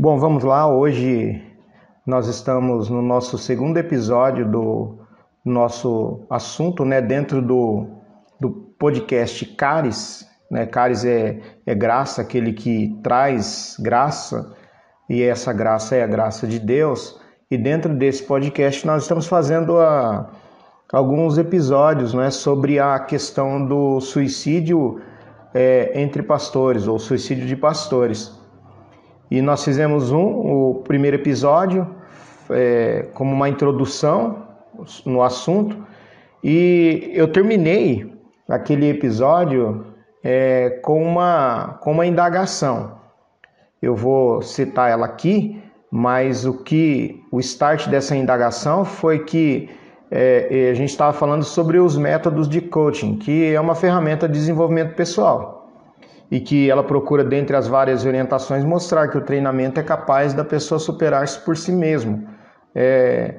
Bom, 0.00 0.18
vamos 0.18 0.44
lá. 0.44 0.66
Hoje 0.66 1.42
nós 2.06 2.26
estamos 2.26 2.88
no 2.88 3.02
nosso 3.02 3.36
segundo 3.36 3.76
episódio 3.76 4.50
do 4.50 4.98
nosso 5.44 6.24
assunto, 6.30 6.86
né, 6.86 7.02
dentro 7.02 7.42
do, 7.42 7.86
do 8.40 8.50
podcast 8.78 9.44
Caris. 9.56 10.26
Né? 10.50 10.64
Caris 10.64 11.04
é, 11.04 11.38
é 11.66 11.74
graça, 11.74 12.22
aquele 12.22 12.54
que 12.54 12.98
traz 13.02 13.76
graça, 13.78 14.56
e 15.06 15.22
essa 15.22 15.52
graça 15.52 15.96
é 15.96 16.02
a 16.02 16.06
graça 16.06 16.46
de 16.46 16.58
Deus. 16.58 17.20
E 17.50 17.58
dentro 17.58 17.94
desse 17.94 18.22
podcast 18.22 18.86
nós 18.86 19.02
estamos 19.02 19.26
fazendo 19.26 19.76
a, 19.76 20.30
alguns 20.90 21.36
episódios 21.36 22.14
né, 22.14 22.30
sobre 22.30 22.78
a 22.78 22.98
questão 23.00 23.66
do 23.66 24.00
suicídio 24.00 24.98
é, 25.52 25.92
entre 26.00 26.22
pastores, 26.22 26.88
ou 26.88 26.98
suicídio 26.98 27.46
de 27.46 27.54
pastores. 27.54 28.39
E 29.30 29.40
nós 29.40 29.64
fizemos 29.64 30.10
um, 30.10 30.24
o 30.24 30.82
primeiro 30.82 31.16
episódio, 31.16 31.86
é, 32.50 33.06
como 33.14 33.32
uma 33.32 33.48
introdução 33.48 34.44
no 35.06 35.22
assunto, 35.22 35.76
e 36.42 37.10
eu 37.14 37.28
terminei 37.28 38.12
aquele 38.48 38.88
episódio 38.88 39.86
é, 40.24 40.80
com, 40.82 41.00
uma, 41.00 41.78
com 41.80 41.92
uma 41.92 42.06
indagação. 42.06 42.98
Eu 43.80 43.94
vou 43.94 44.42
citar 44.42 44.90
ela 44.90 45.06
aqui, 45.06 45.62
mas 45.90 46.44
o 46.44 46.62
que 46.64 47.22
o 47.30 47.38
start 47.38 47.88
dessa 47.88 48.16
indagação 48.16 48.84
foi 48.84 49.20
que 49.20 49.70
é, 50.10 50.70
a 50.72 50.74
gente 50.74 50.88
estava 50.88 51.12
falando 51.12 51.44
sobre 51.44 51.78
os 51.78 51.96
métodos 51.96 52.48
de 52.48 52.60
coaching, 52.60 53.16
que 53.16 53.54
é 53.54 53.60
uma 53.60 53.76
ferramenta 53.76 54.26
de 54.26 54.34
desenvolvimento 54.34 54.96
pessoal 54.96 55.59
e 56.30 56.38
que 56.38 56.70
ela 56.70 56.84
procura, 56.84 57.24
dentre 57.24 57.56
as 57.56 57.66
várias 57.66 58.06
orientações, 58.06 58.64
mostrar 58.64 59.08
que 59.08 59.18
o 59.18 59.20
treinamento 59.20 59.80
é 59.80 59.82
capaz 59.82 60.32
da 60.32 60.44
pessoa 60.44 60.78
superar-se 60.78 61.40
por 61.40 61.56
si 61.56 61.72
mesmo. 61.72 62.26
É, 62.74 63.34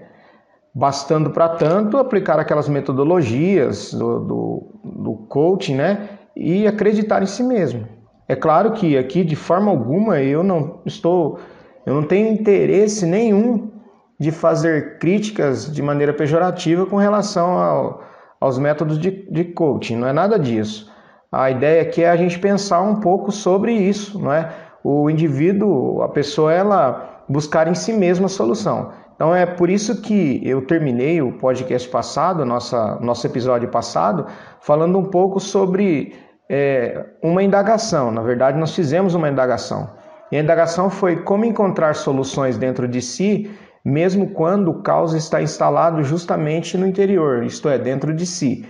bastando 0.74 1.30
para 1.30 1.50
tanto 1.50 1.98
aplicar 1.98 2.40
aquelas 2.40 2.68
metodologias 2.68 3.94
do, 3.94 4.20
do, 4.20 4.64
do 4.84 5.14
coaching, 5.30 5.76
né? 5.76 6.10
E 6.36 6.68
acreditar 6.68 7.24
em 7.24 7.26
si 7.26 7.44
mesmo. 7.44 7.88
É 8.28 8.36
claro 8.36 8.72
que 8.74 8.98
aqui, 8.98 9.24
de 9.24 9.36
forma 9.36 9.72
alguma, 9.72 10.20
eu 10.20 10.44
não 10.44 10.82
estou, 10.86 11.40
eu 11.86 11.94
não 11.94 12.04
tenho 12.04 12.32
interesse 12.32 13.06
nenhum 13.06 13.72
de 14.20 14.32
fazer 14.32 15.00
críticas 15.00 15.72
de 15.74 15.82
maneira 15.82 16.14
pejorativa 16.14 16.86
com 16.86 16.98
relação 16.98 17.58
ao, 17.58 18.04
aos 18.40 18.60
métodos 18.60 19.00
de, 19.00 19.12
de 19.32 19.46
coaching. 19.46 19.96
Não 19.96 20.08
é 20.08 20.14
nada 20.14 20.38
disso. 20.38 20.91
A 21.32 21.50
ideia 21.50 21.82
aqui 21.82 22.04
é 22.04 22.10
a 22.10 22.16
gente 22.18 22.38
pensar 22.38 22.82
um 22.82 22.98
pouco 22.98 23.32
sobre 23.32 23.74
isso, 23.74 24.20
não 24.20 24.34
é? 24.34 24.52
O 24.84 25.10
indivíduo, 25.10 26.02
a 26.02 26.10
pessoa, 26.10 26.52
ela 26.52 27.24
buscar 27.30 27.68
em 27.70 27.76
si 27.76 27.94
mesma 27.94 28.26
a 28.26 28.30
solução. 28.30 28.92
Então 29.16 29.34
é 29.34 29.46
por 29.46 29.70
isso 29.70 30.02
que 30.02 30.42
eu 30.44 30.66
terminei 30.66 31.22
o 31.22 31.34
podcast 31.34 31.88
passado, 31.88 32.44
nossa, 32.44 32.98
nosso 33.00 33.26
episódio 33.26 33.70
passado, 33.70 34.26
falando 34.60 34.98
um 35.00 35.06
pouco 35.06 35.40
sobre 35.40 36.16
é, 36.50 37.06
uma 37.24 37.42
indagação. 37.42 38.12
Na 38.12 38.22
verdade, 38.22 38.58
nós 38.58 38.76
fizemos 38.76 39.16
uma 39.16 39.30
indagação. 39.30 39.90
E 40.32 40.38
a 40.38 40.42
indagação 40.42 40.90
foi 40.90 41.24
como 41.24 41.46
encontrar 41.46 41.96
soluções 41.96 42.58
dentro 42.58 42.90
de 42.90 43.02
si, 43.02 43.50
mesmo 43.86 44.32
quando 44.32 44.70
o 44.70 44.82
caos 44.82 45.14
está 45.14 45.42
instalado 45.42 46.04
justamente 46.04 46.78
no 46.78 46.86
interior, 46.86 47.44
isto 47.44 47.70
é, 47.70 47.78
dentro 47.78 48.14
de 48.14 48.26
si. 48.26 48.66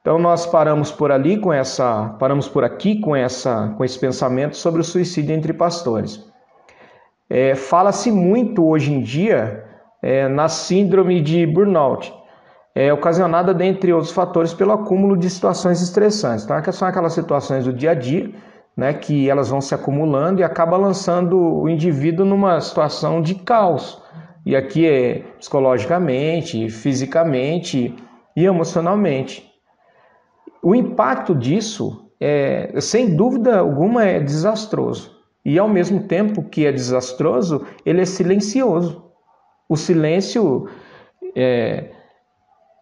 Então 0.00 0.18
nós 0.18 0.46
paramos 0.46 0.90
por 0.90 1.10
ali 1.10 1.38
com 1.38 1.52
essa, 1.52 2.16
paramos 2.18 2.48
por 2.48 2.64
aqui 2.64 3.00
com 3.00 3.14
essa, 3.14 3.74
com 3.76 3.84
esse 3.84 3.98
pensamento 3.98 4.56
sobre 4.56 4.80
o 4.80 4.84
suicídio 4.84 5.34
entre 5.34 5.52
pastores. 5.52 6.24
É, 7.28 7.54
Fala-se 7.54 8.10
muito 8.10 8.66
hoje 8.66 8.92
em 8.92 9.00
dia 9.00 9.64
é, 10.02 10.28
na 10.28 10.48
síndrome 10.48 11.20
de 11.20 11.44
burnout, 11.46 12.12
é, 12.74 12.92
ocasionada, 12.92 13.52
dentre 13.52 13.92
outros 13.92 14.12
fatores, 14.12 14.54
pelo 14.54 14.72
acúmulo 14.72 15.16
de 15.16 15.28
situações 15.28 15.82
estressantes. 15.82 16.44
Então, 16.44 16.72
são 16.72 16.86
aquelas 16.86 17.12
situações 17.12 17.64
do 17.64 17.72
dia 17.72 17.90
a 17.90 17.94
dia, 17.94 18.30
né, 18.76 18.94
que 18.94 19.28
elas 19.28 19.48
vão 19.48 19.60
se 19.60 19.74
acumulando 19.74 20.40
e 20.40 20.44
acaba 20.44 20.76
lançando 20.76 21.36
o 21.36 21.68
indivíduo 21.68 22.24
numa 22.24 22.60
situação 22.60 23.20
de 23.20 23.34
caos. 23.34 24.00
E 24.46 24.54
aqui 24.54 24.86
é 24.86 25.24
psicologicamente, 25.38 26.70
fisicamente 26.70 27.94
e 28.36 28.44
emocionalmente. 28.46 29.47
O 30.62 30.74
impacto 30.74 31.34
disso, 31.34 32.10
é, 32.20 32.80
sem 32.80 33.14
dúvida 33.14 33.58
alguma, 33.58 34.04
é 34.04 34.20
desastroso. 34.20 35.16
E 35.44 35.58
ao 35.58 35.68
mesmo 35.68 36.02
tempo 36.02 36.42
que 36.42 36.66
é 36.66 36.72
desastroso, 36.72 37.64
ele 37.86 38.02
é 38.02 38.04
silencioso. 38.04 39.04
O 39.68 39.76
silêncio, 39.76 40.68
é, 41.34 41.90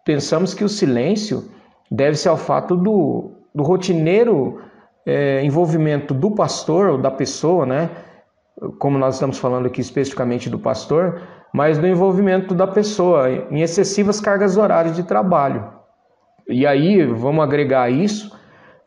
pensamos 0.03 0.53
que 0.53 0.63
o 0.63 0.69
silêncio 0.69 1.49
deve-se 1.89 2.27
ao 2.27 2.37
fato 2.37 2.75
do, 2.75 3.31
do 3.53 3.63
rotineiro 3.63 4.61
é, 5.05 5.41
envolvimento 5.43 6.13
do 6.13 6.31
pastor 6.31 6.89
ou 6.89 6.97
da 6.97 7.09
pessoa, 7.09 7.65
né? 7.65 7.89
Como 8.79 8.97
nós 8.97 9.15
estamos 9.15 9.37
falando 9.37 9.67
aqui 9.67 9.79
especificamente 9.79 10.49
do 10.49 10.59
pastor, 10.59 11.21
mas 11.53 11.77
do 11.77 11.87
envolvimento 11.87 12.53
da 12.53 12.67
pessoa 12.67 13.29
em 13.29 13.61
excessivas 13.61 14.19
cargas 14.19 14.57
horárias 14.57 14.95
de 14.95 15.03
trabalho. 15.03 15.76
E 16.49 16.65
aí 16.65 17.05
vamos 17.05 17.43
agregar 17.43 17.89
isso 17.89 18.37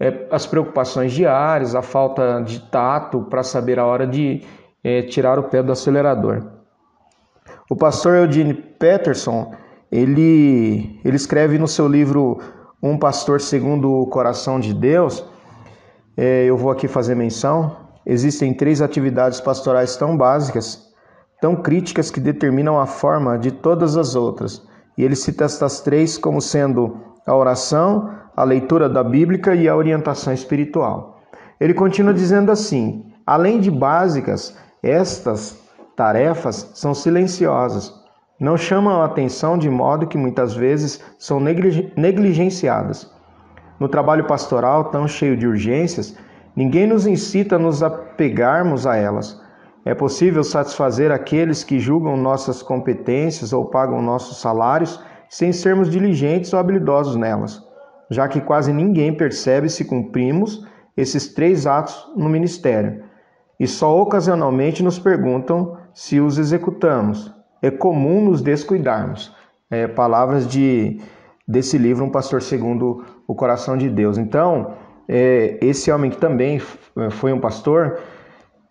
é, 0.00 0.26
as 0.31 0.47
preocupações 0.47 1.12
diárias, 1.12 1.75
a 1.75 1.82
falta 1.82 2.41
de 2.41 2.59
tato 2.71 3.21
para 3.25 3.43
saber 3.43 3.78
a 3.78 3.84
hora 3.84 4.06
de 4.06 4.43
é, 4.82 5.03
tirar 5.03 5.38
o 5.38 5.44
pé 5.44 5.62
do 5.62 5.70
acelerador. 5.70 6.43
O 7.69 7.76
pastor 7.76 8.16
Eugene 8.16 8.54
Peterson 8.54 9.53
ele, 9.93 10.99
ele 11.04 11.16
escreve 11.16 11.59
no 11.59 11.69
seu 11.69 11.87
livro 11.87 12.38
Um 12.82 12.97
Pastor 12.97 13.41
Segundo 13.41 13.93
o 13.93 14.06
Coração 14.06 14.59
de 14.59 14.72
Deus. 14.72 15.22
É, 16.16 16.44
eu 16.44 16.56
vou 16.56 16.70
aqui 16.70 16.88
fazer 16.88 17.15
menção. 17.15 17.76
Existem 18.06 18.54
três 18.54 18.81
atividades 18.81 19.41
pastorais 19.41 19.97
tão 19.97 20.16
básicas, 20.16 20.91
tão 21.41 21.54
críticas 21.54 22.10
que 22.10 22.20
determinam 22.20 22.78
a 22.81 22.87
forma 22.87 23.38
de 23.38 23.50
todas 23.50 23.97
as 23.97 24.15
outras. 24.15 24.66
E 24.97 25.04
ele 25.04 25.15
cita 25.15 25.44
estas 25.44 25.81
três 25.81 26.16
como 26.16 26.41
sendo 26.41 27.09
a 27.26 27.34
oração, 27.34 28.10
a 28.36 28.44
leitura 28.44 28.88
da 28.88 29.04
Bíblia 29.04 29.54
e 29.54 29.69
a 29.69 29.76
orientação 29.76 30.32
espiritual. 30.32 31.20
Ele 31.60 31.75
continua 31.75 32.14
dizendo 32.14 32.50
assim: 32.50 33.04
além 33.26 33.60
de 33.60 33.70
básicas, 33.70 34.56
estas 34.82 35.58
tarefas 35.97 36.70
são 36.75 36.94
silenciosas, 36.94 37.92
não 38.41 38.56
chamam 38.56 39.03
a 39.03 39.04
atenção 39.04 39.58
de 39.58 39.69
modo 39.69 40.06
que 40.06 40.16
muitas 40.16 40.54
vezes 40.54 41.03
são 41.19 41.38
negligenciadas. 41.38 43.10
No 43.78 43.88
trabalho 43.88 44.26
pastoral 44.26 44.84
tão 44.84 45.06
cheio 45.06 45.37
de 45.37 45.47
urgências, 45.47 46.16
ninguém 46.56 46.87
nos 46.87 47.06
incita 47.06 47.56
a 47.56 47.58
nos 47.58 47.82
apegarmos 47.82 48.87
a 48.87 48.97
elas. 48.97 49.41
É 49.84 49.94
possível 49.94 50.44
satisfazer 50.44 51.10
aqueles 51.10 51.64
que 51.64 51.78
julgam 51.78 52.16
nossas 52.16 52.62
competências 52.62 53.52
ou 53.52 53.66
pagam 53.66 54.00
nossos 54.02 54.41
salários 54.41 55.02
sem 55.31 55.53
sermos 55.53 55.89
diligentes 55.89 56.53
ou 56.53 56.59
habilidosos 56.59 57.15
nelas, 57.15 57.63
já 58.11 58.27
que 58.27 58.41
quase 58.41 58.73
ninguém 58.73 59.17
percebe 59.17 59.69
se 59.69 59.85
cumprimos 59.85 60.67
esses 60.97 61.33
três 61.33 61.69
atos 61.69 62.13
no 62.17 62.29
ministério 62.29 63.05
e 63.59 63.67
só 63.67 63.97
ocasionalmente 64.01 64.83
nos 64.83 64.99
perguntam 64.99 65.77
se 65.95 66.19
os 66.19 66.37
executamos. 66.37 67.33
É 67.63 67.71
comum 67.71 68.25
nos 68.25 68.43
descuidarmos. 68.43 69.33
É, 69.71 69.87
palavras 69.87 70.49
de 70.49 71.00
desse 71.47 71.79
livro, 71.79 72.05
Um 72.05 72.11
Pastor 72.11 72.43
Segundo 72.43 73.05
o 73.26 73.35
Coração 73.35 73.76
de 73.76 73.88
Deus. 73.88 74.19
Então, 74.19 74.75
é, 75.09 75.59
esse 75.61 75.93
homem 75.93 76.11
que 76.11 76.17
também 76.17 76.59
foi 77.11 77.33
um 77.33 77.41
pastor, 77.41 77.99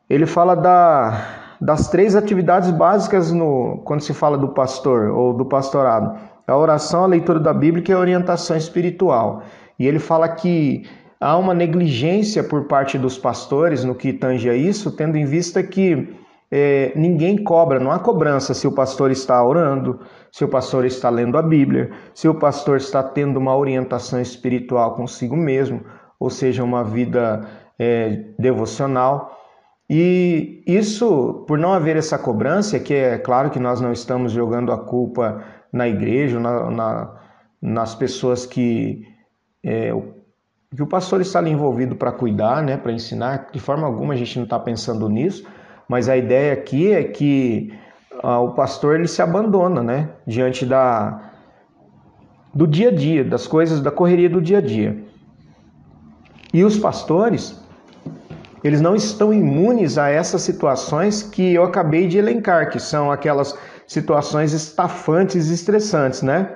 ele 0.10 0.26
fala 0.26 0.56
da, 0.56 1.56
das 1.62 1.90
três 1.90 2.16
atividades 2.16 2.72
básicas 2.72 3.32
no, 3.32 3.82
quando 3.86 4.02
se 4.02 4.14
fala 4.14 4.38
do 4.38 4.50
pastor 4.50 5.10
ou 5.10 5.34
do 5.34 5.46
pastorado 5.46 6.18
a 6.50 6.58
oração, 6.58 7.04
a 7.04 7.08
leitura 7.08 7.40
da 7.40 7.54
Bíblia 7.54 7.84
e 7.88 7.94
a 7.94 8.00
orientação 8.00 8.58
espiritual. 8.58 9.44
E 9.78 9.88
ele 9.88 10.00
fala 10.00 10.28
que 10.28 10.84
há 11.20 11.38
uma 11.38 11.54
negligência 11.54 12.44
por 12.44 12.66
parte 12.66 12.98
dos 12.98 13.18
pastores 13.18 13.84
no 13.84 13.96
que 13.96 14.12
tange 14.12 14.50
a 14.50 14.56
isso, 14.56 14.92
tendo 14.92 15.18
em 15.18 15.26
vista 15.26 15.62
que 15.62 16.16
é, 16.52 16.92
ninguém 16.96 17.44
cobra, 17.44 17.80
não 17.80 17.92
há 17.92 18.00
cobrança 18.00 18.54
se 18.54 18.68
o 18.68 18.72
pastor 18.72 19.12
está 19.12 19.44
orando, 19.44 20.00
se 20.32 20.44
o 20.44 20.48
pastor 20.48 20.86
está 20.86 21.10
lendo 21.10 21.38
a 21.38 21.42
Bíblia, 21.42 21.92
se 22.14 22.28
o 22.28 22.34
pastor 22.34 22.78
está 22.78 23.04
tendo 23.04 23.38
uma 23.38 23.56
orientação 23.56 24.20
espiritual 24.20 24.96
consigo 24.96 25.38
mesmo, 25.38 25.82
ou 26.20 26.30
seja, 26.30 26.64
uma 26.64 26.84
vida 26.84 27.48
é, 27.78 28.24
devocional. 28.38 29.38
E 29.90 30.64
isso, 30.68 31.46
por 31.48 31.58
não 31.58 31.74
haver 31.74 31.98
essa 31.98 32.18
cobrança, 32.18 32.80
que 32.80 32.94
é 32.94 33.18
claro 33.18 33.50
que 33.50 33.60
nós 33.60 33.82
não 33.82 33.92
estamos 33.92 34.32
jogando 34.32 34.72
a 34.72 34.78
culpa 34.78 35.44
na 35.72 35.88
igreja, 35.88 36.40
na, 36.40 36.70
na, 36.72 37.16
nas 37.62 37.96
pessoas 37.96 38.46
que, 38.46 39.06
é, 39.64 39.92
que 40.76 40.82
o 40.82 40.88
pastor 40.88 41.22
está 41.22 41.40
ali 41.40 41.52
envolvido 41.52 41.96
para 41.96 42.12
cuidar, 42.12 42.64
né, 42.64 42.78
para 42.78 42.92
ensinar. 42.92 43.50
De 43.52 43.60
forma 43.60 43.86
alguma 43.86 44.14
a 44.14 44.18
gente 44.18 44.38
não 44.38 44.44
está 44.44 44.60
pensando 44.60 45.08
nisso, 45.10 45.46
Mas 45.88 46.08
a 46.08 46.16
ideia 46.16 46.54
aqui 46.54 46.92
é 46.92 47.04
que 47.04 47.74
ah, 48.22 48.40
o 48.40 48.54
pastor 48.54 48.96
ele 48.96 49.08
se 49.08 49.22
abandona, 49.22 49.82
né, 49.82 50.10
diante 50.26 50.66
da 50.66 51.26
do 52.54 52.66
dia 52.68 52.90
a 52.90 52.92
dia, 52.92 53.24
das 53.24 53.48
coisas 53.48 53.80
da 53.80 53.92
correria 53.92 54.30
do 54.30 54.42
dia 54.42 54.58
a 54.58 54.62
dia. 54.62 55.04
E 56.54 56.64
os 56.64 56.78
pastores, 56.78 57.64
eles 58.64 58.82
não 58.82 58.96
estão 58.96 59.34
imunes 59.34 59.98
a 59.98 60.10
essas 60.10 60.42
situações 60.42 61.24
que 61.24 61.54
eu 61.54 61.64
acabei 61.64 62.08
de 62.08 62.18
elencar, 62.18 62.70
que 62.70 62.80
são 62.80 63.12
aquelas 63.12 63.58
situações 63.88 64.54
estafantes 64.54 65.50
e 65.50 65.54
estressantes, 65.54 66.22
né? 66.22 66.56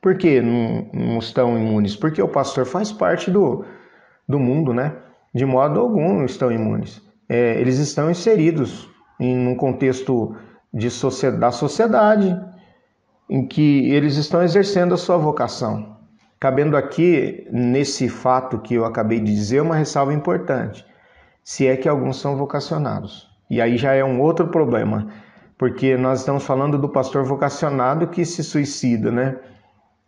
Por 0.00 0.16
que 0.16 0.40
não, 0.40 0.88
não 0.92 1.18
estão 1.18 1.58
imunes? 1.58 1.94
Porque 1.94 2.22
o 2.22 2.28
pastor 2.28 2.64
faz 2.64 2.90
parte 2.90 3.30
do, 3.30 3.64
do 4.28 4.38
mundo, 4.38 4.72
né? 4.72 4.96
De 5.34 5.44
modo 5.44 5.78
algum 5.78 6.14
não 6.14 6.24
estão 6.24 6.50
imunes. 6.50 7.02
É, 7.28 7.60
eles 7.60 7.78
estão 7.78 8.10
inseridos 8.10 8.88
em 9.20 9.46
um 9.46 9.54
contexto 9.54 10.34
de 10.72 10.88
da 11.38 11.50
sociedade 11.50 12.40
em 13.28 13.46
que 13.46 13.90
eles 13.92 14.16
estão 14.16 14.42
exercendo 14.42 14.94
a 14.94 14.96
sua 14.96 15.16
vocação. 15.16 15.99
Cabendo 16.40 16.74
aqui, 16.74 17.46
nesse 17.52 18.08
fato 18.08 18.58
que 18.58 18.74
eu 18.74 18.86
acabei 18.86 19.20
de 19.20 19.34
dizer, 19.34 19.60
uma 19.60 19.76
ressalva 19.76 20.14
importante: 20.14 20.86
se 21.44 21.66
é 21.66 21.76
que 21.76 21.86
alguns 21.86 22.18
são 22.18 22.34
vocacionados. 22.34 23.28
E 23.50 23.60
aí 23.60 23.76
já 23.76 23.92
é 23.92 24.02
um 24.02 24.18
outro 24.20 24.48
problema, 24.48 25.08
porque 25.58 25.98
nós 25.98 26.20
estamos 26.20 26.44
falando 26.44 26.78
do 26.78 26.88
pastor 26.88 27.24
vocacionado 27.24 28.06
que 28.06 28.24
se 28.24 28.42
suicida, 28.42 29.10
né? 29.10 29.36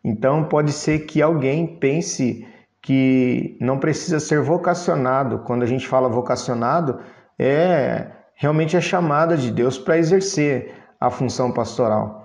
Então 0.02 0.44
pode 0.44 0.72
ser 0.72 1.00
que 1.00 1.20
alguém 1.20 1.66
pense 1.66 2.46
que 2.80 3.56
não 3.60 3.78
precisa 3.78 4.18
ser 4.18 4.40
vocacionado. 4.40 5.40
Quando 5.40 5.64
a 5.64 5.66
gente 5.66 5.86
fala 5.86 6.08
vocacionado, 6.08 7.00
é 7.38 8.06
realmente 8.34 8.74
a 8.74 8.80
chamada 8.80 9.36
de 9.36 9.50
Deus 9.50 9.78
para 9.78 9.98
exercer 9.98 10.72
a 10.98 11.10
função 11.10 11.52
pastoral. 11.52 12.21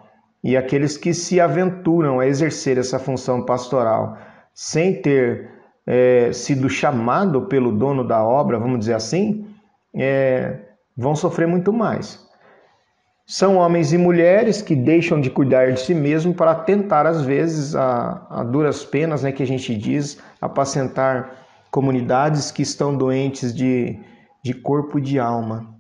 E 0.48 0.56
aqueles 0.56 0.96
que 0.98 1.14
se 1.14 1.42
aventuram 1.42 2.22
a 2.22 2.26
exercer 2.26 2.78
essa 2.78 2.98
função 2.98 3.44
pastoral 3.44 4.18
sem 4.54 5.02
ter 5.02 5.50
é, 5.86 6.32
sido 6.32 6.70
chamado 6.70 7.48
pelo 7.48 7.70
dono 7.70 8.02
da 8.08 8.24
obra, 8.24 8.58
vamos 8.58 8.80
dizer 8.80 8.94
assim, 8.94 9.46
é, 9.94 10.58
vão 10.96 11.18
sofrer 11.18 11.50
muito 11.50 11.74
mais. 11.74 12.26
São 13.26 13.58
homens 13.58 13.92
e 13.92 13.98
mulheres 13.98 14.62
que 14.62 14.74
deixam 14.74 15.20
de 15.20 15.30
cuidar 15.30 15.74
de 15.74 15.82
si 15.82 15.94
mesmo 15.94 16.34
para 16.34 16.56
tentar, 16.56 17.06
às 17.06 17.26
vezes, 17.26 17.76
a, 17.76 18.26
a 18.30 18.42
duras 18.42 18.86
penas, 18.86 19.24
né, 19.24 19.34
que 19.34 19.44
a 19.44 19.48
gente 19.48 19.76
diz, 19.76 20.18
apacentar 20.40 21.46
comunidades 21.70 22.52
que 22.52 22.62
estão 22.62 22.96
doentes 22.96 23.54
de, 23.54 24.00
de 24.42 24.54
corpo 24.54 24.98
e 24.98 25.02
de 25.02 25.20
alma. 25.20 25.76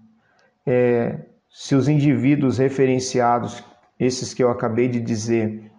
É, 0.66 1.20
se 1.50 1.74
os 1.74 1.88
indivíduos 1.88 2.58
referenciados 2.58 3.64
esses 4.00 4.34
que 4.34 4.44
eu 4.44 4.50
acabei 4.50 4.88
de 4.88 5.00
dizer, 5.00 5.72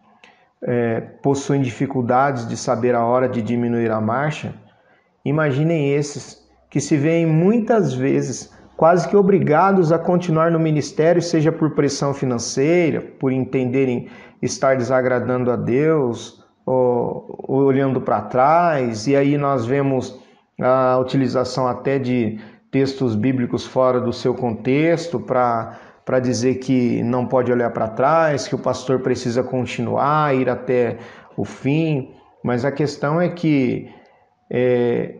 é, 0.63 1.01
possuem 1.23 1.63
dificuldades 1.63 2.47
de 2.47 2.57
saber 2.57 2.95
a 2.95 3.05
hora 3.05 3.29
de 3.29 3.41
diminuir 3.41 3.91
a 3.91 4.01
marcha, 4.01 4.55
imaginem 5.25 5.93
esses 5.93 6.47
que 6.71 6.81
se 6.81 6.97
veem 6.97 7.27
muitas 7.27 7.95
vezes 7.95 8.53
quase 8.77 9.09
que 9.09 9.17
obrigados 9.17 9.91
a 9.91 9.99
continuar 9.99 10.51
no 10.53 10.59
ministério, 10.59 11.21
seja 11.21 11.51
por 11.51 11.75
pressão 11.75 12.15
financeira, 12.15 13.01
por 13.01 13.33
entenderem 13.33 14.09
estar 14.41 14.77
desagradando 14.77 15.51
a 15.51 15.57
Deus, 15.57 16.45
ou, 16.65 17.45
ou 17.49 17.65
olhando 17.65 18.01
para 18.01 18.21
trás, 18.21 19.07
e 19.07 19.17
aí 19.17 19.37
nós 19.37 19.67
vemos 19.67 20.21
a 20.61 20.99
utilização 20.99 21.67
até 21.67 21.99
de 21.99 22.39
textos 22.71 23.17
bíblicos 23.17 23.67
fora 23.67 24.01
do 24.01 24.13
seu 24.13 24.35
contexto 24.35 25.19
para 25.19 25.79
para 26.09 26.21
dizer 26.21 26.55
que 26.55 27.03
não 27.03 27.27
pode 27.27 27.53
olhar 27.53 27.69
para 27.71 27.87
trás, 27.87 28.49
que 28.49 28.55
o 28.55 28.59
pastor 28.59 29.01
precisa 29.01 29.43
continuar, 29.43 30.35
ir 30.35 30.49
até 30.49 30.97
o 31.37 31.45
fim. 31.45 32.15
Mas 32.43 32.65
a 32.65 32.73
questão 32.73 33.21
é 33.21 33.29
que 33.29 33.91
é, 34.51 35.17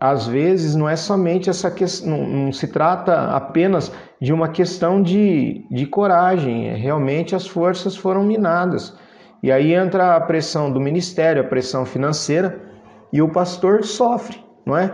às 0.00 0.26
vezes 0.26 0.74
não 0.74 0.88
é 0.88 0.96
somente 0.96 1.50
essa 1.50 1.70
questão, 1.70 2.08
não, 2.08 2.26
não, 2.26 2.52
se 2.52 2.66
trata 2.68 3.36
apenas 3.36 3.92
de 4.18 4.32
uma 4.32 4.48
questão 4.48 5.02
de, 5.02 5.66
de 5.70 5.84
coragem, 5.84 6.70
é, 6.70 6.74
realmente 6.74 7.36
as 7.36 7.46
forças 7.46 7.94
foram 7.94 8.24
minadas. 8.24 8.96
E 9.42 9.52
aí 9.52 9.74
entra 9.74 10.16
a 10.16 10.20
pressão 10.22 10.72
do 10.72 10.80
ministério, 10.80 11.42
a 11.42 11.46
pressão 11.46 11.84
financeira, 11.84 12.62
e 13.12 13.20
o 13.20 13.28
pastor 13.28 13.84
sofre, 13.84 14.42
não 14.64 14.74
é? 14.74 14.90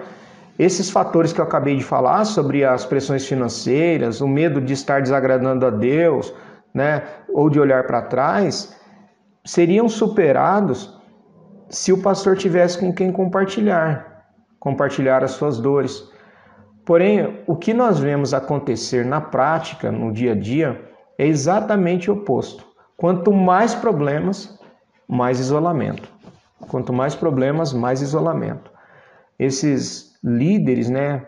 Esses 0.59 0.91
fatores 0.91 1.33
que 1.33 1.41
eu 1.41 1.45
acabei 1.45 1.77
de 1.77 1.85
falar 1.85 2.25
sobre 2.25 2.65
as 2.65 2.85
pressões 2.85 3.27
financeiras, 3.27 4.21
o 4.21 4.29
medo 4.29 4.61
de 4.61 4.73
estar 4.73 5.01
desagradando 5.01 5.65
a 5.67 5.71
Deus, 5.71 6.35
né, 6.75 7.03
ou 7.33 7.49
de 7.49 7.59
olhar 7.59 7.87
para 7.87 8.03
trás, 8.03 8.77
seriam 9.45 9.89
superados 9.89 10.99
se 11.69 11.93
o 11.93 12.03
pastor 12.03 12.37
tivesse 12.37 12.79
com 12.79 12.93
quem 12.93 13.13
compartilhar, 13.13 14.25
compartilhar 14.59 15.25
as 15.25 15.33
suas 15.33 15.59
dores. 15.59 16.11
Porém, 16.85 17.43
o 17.47 17.57
que 17.57 17.73
nós 17.73 17.99
vemos 17.99 18.35
acontecer 18.35 19.05
na 19.05 19.21
prática, 19.21 19.91
no 19.91 20.13
dia 20.13 20.33
a 20.33 20.35
dia, 20.35 20.85
é 21.17 21.27
exatamente 21.27 22.11
o 22.11 22.15
oposto. 22.15 22.65
Quanto 22.97 23.33
mais 23.33 23.75
problemas, 23.75 24.59
mais 25.09 25.39
isolamento. 25.39 26.09
Quanto 26.69 26.93
mais 26.93 27.15
problemas, 27.15 27.73
mais 27.73 28.03
isolamento. 28.03 28.71
Esses 29.39 30.10
líderes, 30.23 30.89
né? 30.89 31.27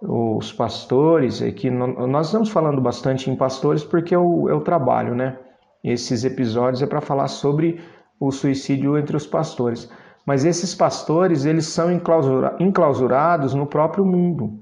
Os 0.00 0.52
pastores, 0.52 1.40
aqui 1.40 1.70
nós 1.70 2.26
estamos 2.26 2.50
falando 2.50 2.80
bastante 2.80 3.30
em 3.30 3.36
pastores 3.36 3.84
porque 3.84 4.12
é 4.12 4.18
o, 4.18 4.48
é 4.48 4.54
o 4.54 4.60
trabalho, 4.60 5.14
né? 5.14 5.38
Esses 5.82 6.24
episódios 6.24 6.82
é 6.82 6.86
para 6.86 7.00
falar 7.00 7.28
sobre 7.28 7.80
o 8.18 8.30
suicídio 8.30 8.98
entre 8.98 9.16
os 9.16 9.26
pastores. 9.26 9.90
Mas 10.24 10.44
esses 10.44 10.74
pastores, 10.74 11.44
eles 11.44 11.66
são 11.66 11.92
enclausura, 11.92 12.56
enclausurados 12.60 13.54
no 13.54 13.66
próprio 13.66 14.04
mundo. 14.04 14.60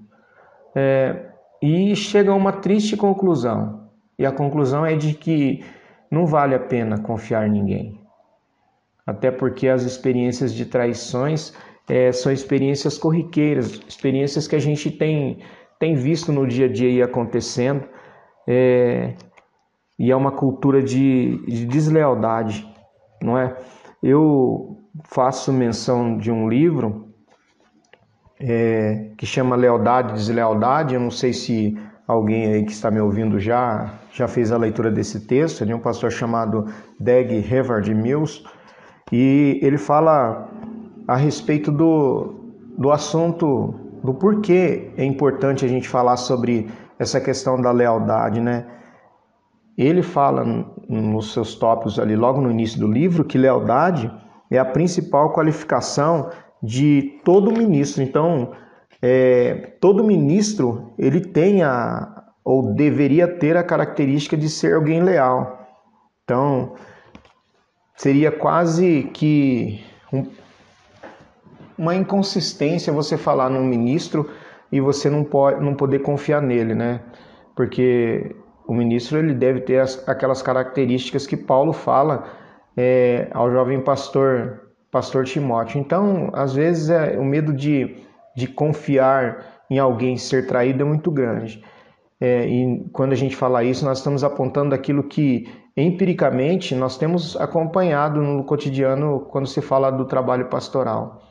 É, 0.75 1.27
e 1.61 1.95
chegam 1.95 2.35
a 2.35 2.37
uma 2.37 2.53
triste 2.53 2.97
conclusão. 2.97 3.91
E 4.19 4.25
a 4.25 4.33
conclusão 4.33 4.85
é 4.85 4.97
de 4.97 5.15
que 5.15 5.65
não 6.11 6.27
vale 6.27 6.55
a 6.55 6.61
pena 6.61 6.99
confiar 6.99 7.47
em 7.47 7.51
ninguém. 7.51 8.01
Até 9.07 9.31
porque 9.31 9.69
as 9.69 9.83
experiências 9.83 10.55
de 10.55 10.65
traições 10.65 11.53
é, 11.91 12.13
são 12.13 12.31
experiências 12.31 12.97
corriqueiras, 12.97 13.81
experiências 13.89 14.47
que 14.47 14.55
a 14.55 14.61
gente 14.61 14.93
tem, 14.93 15.41
tem 15.77 15.97
visto 15.97 16.33
no 16.33 16.47
dia 16.47 16.67
a 16.67 16.73
dia 16.73 16.89
aí 16.89 17.03
acontecendo, 17.03 17.85
é, 18.47 19.15
e 19.99 20.09
é 20.11 20.15
uma 20.15 20.31
cultura 20.31 20.81
de, 20.81 21.45
de 21.47 21.67
deslealdade, 21.67 22.65
não 23.21 23.37
é? 23.37 23.57
Eu 24.01 24.79
faço 25.05 25.53
menção 25.53 26.17
de 26.17 26.31
um 26.31 26.49
livro 26.49 27.13
é, 28.39 29.11
que 29.19 29.27
chama 29.27 29.57
Lealdade 29.57 30.13
e 30.13 30.15
Deslealdade. 30.15 30.95
Eu 30.95 31.01
não 31.01 31.11
sei 31.11 31.33
se 31.33 31.77
alguém 32.07 32.47
aí 32.47 32.65
que 32.65 32.73
está 32.73 32.91
me 32.91 33.01
ouvindo 33.01 33.39
já 33.39 33.99
já 34.13 34.27
fez 34.27 34.51
a 34.51 34.57
leitura 34.57 34.91
desse 34.91 35.27
texto. 35.27 35.63
É 35.63 35.67
de 35.67 35.75
um 35.75 35.79
pastor 35.79 36.11
chamado 36.11 36.67
Dag 36.99 37.33
Hevard 37.35 37.93
Mills 37.95 38.43
e 39.13 39.59
ele 39.63 39.77
fala 39.77 40.49
a 41.11 41.17
respeito 41.17 41.73
do, 41.73 42.35
do 42.79 42.93
assunto 42.93 43.75
do 44.01 44.15
porquê 44.15 44.93
é 44.97 45.05
importante 45.05 45.65
a 45.65 45.69
gente 45.69 45.89
falar 45.89 46.17
sobre 46.17 46.71
essa 47.01 47.21
questão 47.21 47.61
da 47.61 47.73
lealdade, 47.73 48.41
né? 48.41 48.65
Ele 49.77 50.05
fala 50.05 50.45
nos 50.89 51.33
seus 51.33 51.57
tópicos 51.57 51.99
ali, 51.99 52.15
logo 52.15 52.41
no 52.41 52.49
início 52.49 52.79
do 52.79 52.87
livro, 52.87 53.25
que 53.25 53.37
lealdade 53.37 54.09
é 54.49 54.57
a 54.57 54.65
principal 54.65 55.33
qualificação 55.33 56.31
de 56.63 57.19
todo 57.25 57.51
ministro. 57.51 58.05
Então, 58.05 58.53
é, 59.03 59.73
todo 59.81 60.05
ministro 60.05 60.93
ele 60.97 61.21
tem 61.21 61.65
a, 61.65 62.23
ou 62.45 62.73
deveria 62.73 63.27
ter 63.27 63.57
a 63.57 63.65
característica 63.65 64.37
de 64.37 64.49
ser 64.49 64.77
alguém 64.77 65.03
leal. 65.03 65.59
Então, 66.23 66.75
seria 67.97 68.31
quase 68.31 69.11
que 69.13 69.85
um, 70.13 70.25
uma 71.81 71.95
inconsistência 71.95 72.93
você 72.93 73.17
falar 73.17 73.49
num 73.49 73.65
ministro 73.65 74.29
e 74.71 74.83
você 74.83 75.09
não 75.09 75.25
pode 75.25 75.65
não 75.65 75.75
poder 75.75 76.01
confiar 76.01 76.43
nele, 76.43 76.75
né? 76.75 77.01
Porque 77.57 78.37
o 78.69 78.75
ministro 78.75 79.19
ele 79.19 79.33
deve 79.33 79.63
ter 79.63 79.79
as, 79.79 80.07
aquelas 80.07 80.43
características 80.43 81.27
que 81.27 81.39
Paulo 81.39 81.73
fala 81.73 82.25
é, 82.77 83.29
ao 83.33 83.51
jovem 83.51 83.81
pastor 83.81 84.61
pastor 84.91 85.25
Timóteo. 85.25 85.81
Então, 85.81 86.31
às 86.35 86.53
vezes 86.53 86.91
é, 86.91 87.19
o 87.19 87.25
medo 87.25 87.55
de, 87.55 87.97
de 88.37 88.47
confiar 88.47 89.63
em 89.71 89.79
alguém 89.79 90.19
ser 90.19 90.47
traído 90.47 90.83
é 90.83 90.85
muito 90.85 91.11
grande. 91.11 91.65
É, 92.21 92.47
e 92.47 92.85
quando 92.93 93.13
a 93.13 93.17
gente 93.17 93.35
fala 93.35 93.65
isso, 93.65 93.87
nós 93.87 93.99
estamos 93.99 94.23
apontando 94.23 94.75
aquilo 94.75 95.05
que 95.05 95.47
empiricamente 95.75 96.75
nós 96.75 96.99
temos 96.99 97.37
acompanhado 97.37 98.21
no 98.21 98.45
cotidiano 98.45 99.21
quando 99.31 99.47
se 99.47 99.63
fala 99.63 99.91
do 99.91 100.05
trabalho 100.05 100.51
pastoral. 100.51 101.30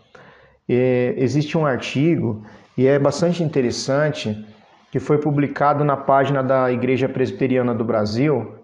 É, 0.70 1.16
existe 1.18 1.58
um 1.58 1.66
artigo 1.66 2.46
e 2.78 2.86
é 2.86 3.00
bastante 3.00 3.42
interessante 3.42 4.46
que 4.92 5.00
foi 5.00 5.18
publicado 5.18 5.84
na 5.84 5.98
página 5.98 6.44
da 6.44 6.72
Igreja 6.72 7.10
Presbiteriana 7.10 7.74
do 7.74 7.84
Brasil 7.84 8.56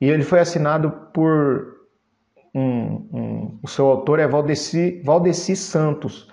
e 0.00 0.10
ele 0.10 0.22
foi 0.22 0.40
assinado 0.40 0.90
por 1.12 1.76
um, 2.54 2.60
um, 3.12 3.58
o 3.62 3.68
seu 3.68 3.86
autor 3.86 4.18
é 4.18 4.26
Valdeci, 4.26 5.02
Valdeci 5.04 5.56
Santos. 5.56 6.30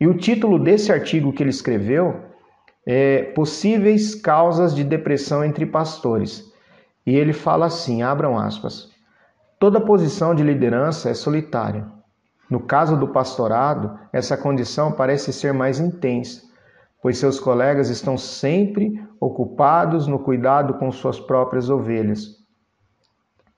E 0.00 0.06
o 0.06 0.14
título 0.14 0.58
desse 0.58 0.92
artigo 0.92 1.32
que 1.32 1.42
ele 1.42 1.50
escreveu 1.50 2.20
é 2.86 3.22
Possíveis 3.34 4.14
causas 4.14 4.74
de 4.74 4.82
depressão 4.82 5.44
entre 5.44 5.64
pastores. 5.66 6.52
E 7.06 7.16
ele 7.16 7.32
fala 7.32 7.66
assim, 7.66 8.02
abram 8.02 8.38
aspas, 8.38 8.90
toda 9.58 9.80
posição 9.80 10.34
de 10.34 10.42
liderança 10.42 11.10
é 11.10 11.14
solitária. 11.14 11.86
No 12.52 12.60
caso 12.60 12.98
do 12.98 13.08
pastorado, 13.08 13.98
essa 14.12 14.36
condição 14.36 14.92
parece 14.92 15.32
ser 15.32 15.54
mais 15.54 15.80
intensa, 15.80 16.42
pois 17.00 17.16
seus 17.16 17.40
colegas 17.40 17.88
estão 17.88 18.18
sempre 18.18 19.02
ocupados 19.18 20.06
no 20.06 20.18
cuidado 20.18 20.74
com 20.74 20.92
suas 20.92 21.18
próprias 21.18 21.70
ovelhas. 21.70 22.26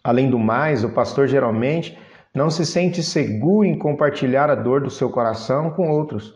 Além 0.05 0.31
do 0.31 0.39
mais, 0.39 0.85
o 0.85 0.91
pastor 0.91 1.27
geralmente 1.27 1.99
não 2.33 2.49
se 2.51 2.65
sente 2.65 3.03
seguro 3.03 3.67
em 3.67 3.77
compartilhar 3.77 4.49
a 4.49 4.55
dor 4.55 4.81
do 4.83 4.91
seu 4.91 5.11
coração 5.11 5.71
com 5.71 5.91
outros, 5.91 6.33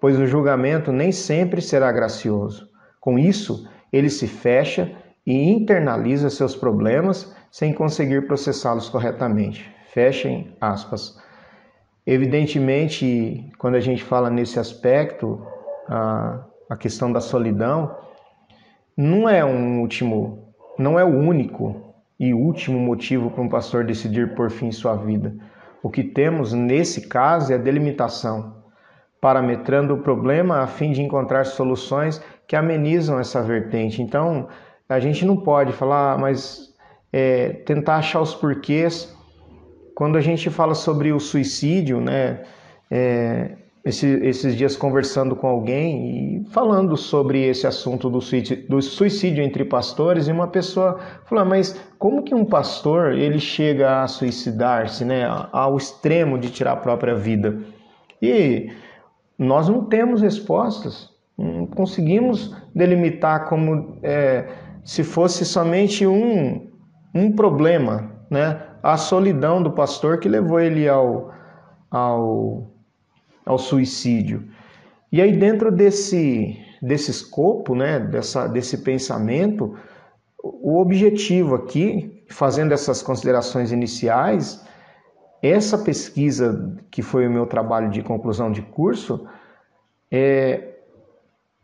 pois 0.00 0.18
o 0.18 0.26
julgamento 0.26 0.90
nem 0.90 1.12
sempre 1.12 1.62
será 1.62 1.92
gracioso. 1.92 2.66
Com 3.00 3.20
isso, 3.20 3.70
ele 3.92 4.10
se 4.10 4.26
fecha 4.26 4.90
e 5.24 5.48
internaliza 5.48 6.28
seus 6.28 6.56
problemas 6.56 7.32
sem 7.52 7.72
conseguir 7.72 8.26
processá-los 8.26 8.88
corretamente. 8.88 9.72
Fechem 9.94 10.56
aspas. 10.60 11.29
Evidentemente, 12.06 13.50
quando 13.58 13.74
a 13.74 13.80
gente 13.80 14.02
fala 14.02 14.30
nesse 14.30 14.58
aspecto, 14.58 15.44
a, 15.88 16.44
a 16.68 16.76
questão 16.76 17.12
da 17.12 17.20
solidão 17.20 17.96
não 18.96 19.28
é 19.28 19.44
um 19.44 19.80
último, 19.80 20.52
não 20.78 20.98
é 20.98 21.04
o 21.04 21.08
único 21.08 21.94
e 22.18 22.34
último 22.34 22.78
motivo 22.78 23.30
para 23.30 23.42
um 23.42 23.48
pastor 23.48 23.84
decidir 23.84 24.34
por 24.34 24.50
fim 24.50 24.70
sua 24.70 24.94
vida. 24.96 25.34
O 25.82 25.88
que 25.88 26.04
temos 26.04 26.52
nesse 26.52 27.08
caso 27.08 27.52
é 27.52 27.56
a 27.56 27.58
delimitação, 27.58 28.56
parametrando 29.20 29.94
o 29.94 30.02
problema 30.02 30.60
a 30.60 30.66
fim 30.66 30.92
de 30.92 31.00
encontrar 31.00 31.46
soluções 31.46 32.22
que 32.46 32.54
amenizam 32.54 33.18
essa 33.18 33.42
vertente. 33.42 34.02
Então, 34.02 34.48
a 34.88 35.00
gente 35.00 35.24
não 35.24 35.36
pode 35.36 35.72
falar, 35.72 36.18
mas 36.18 36.74
é, 37.12 37.50
tentar 37.64 37.96
achar 37.96 38.20
os 38.20 38.34
porquês. 38.34 39.16
Quando 40.00 40.16
a 40.16 40.22
gente 40.22 40.48
fala 40.48 40.74
sobre 40.74 41.12
o 41.12 41.20
suicídio, 41.20 42.00
né, 42.00 42.40
é, 42.90 43.50
esse, 43.84 44.06
esses 44.22 44.56
dias 44.56 44.74
conversando 44.74 45.36
com 45.36 45.46
alguém 45.46 46.38
e 46.40 46.44
falando 46.52 46.96
sobre 46.96 47.46
esse 47.46 47.66
assunto 47.66 48.08
do 48.08 48.18
suicídio, 48.18 48.66
do 48.66 48.80
suicídio, 48.80 49.44
entre 49.44 49.62
pastores 49.62 50.26
e 50.26 50.32
uma 50.32 50.48
pessoa 50.48 50.98
falou, 51.26 51.44
ah, 51.44 51.46
mas 51.46 51.78
como 51.98 52.22
que 52.22 52.34
um 52.34 52.46
pastor 52.46 53.12
ele 53.12 53.38
chega 53.38 54.02
a 54.02 54.08
suicidar-se, 54.08 55.04
né, 55.04 55.26
ao 55.52 55.76
extremo 55.76 56.38
de 56.38 56.50
tirar 56.50 56.72
a 56.72 56.76
própria 56.76 57.14
vida? 57.14 57.60
E 58.22 58.72
nós 59.38 59.68
não 59.68 59.84
temos 59.84 60.22
respostas, 60.22 61.10
não 61.36 61.66
conseguimos 61.66 62.56
delimitar 62.74 63.50
como 63.50 63.98
é, 64.02 64.48
se 64.82 65.04
fosse 65.04 65.44
somente 65.44 66.06
um, 66.06 66.70
um 67.14 67.32
problema, 67.32 68.10
né, 68.30 68.62
a 68.82 68.96
solidão 68.96 69.62
do 69.62 69.70
pastor 69.70 70.18
que 70.18 70.28
levou 70.28 70.60
ele 70.60 70.88
ao, 70.88 71.32
ao 71.90 72.66
ao 73.44 73.58
suicídio. 73.58 74.48
E 75.10 75.20
aí 75.20 75.36
dentro 75.36 75.72
desse 75.72 76.56
desse 76.80 77.10
escopo, 77.10 77.74
né, 77.74 78.00
dessa, 78.00 78.46
desse 78.46 78.78
pensamento, 78.78 79.76
o 80.42 80.80
objetivo 80.80 81.54
aqui, 81.54 82.24
fazendo 82.30 82.72
essas 82.72 83.02
considerações 83.02 83.70
iniciais, 83.70 84.64
essa 85.42 85.76
pesquisa 85.76 86.74
que 86.90 87.02
foi 87.02 87.26
o 87.26 87.30
meu 87.30 87.46
trabalho 87.46 87.90
de 87.90 88.02
conclusão 88.02 88.50
de 88.50 88.62
curso, 88.62 89.26
é, 90.10 90.76